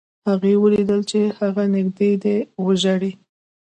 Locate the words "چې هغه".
1.11-1.63